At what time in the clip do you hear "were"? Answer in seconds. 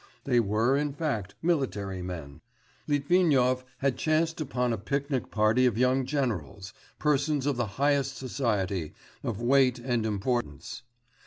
0.39-0.75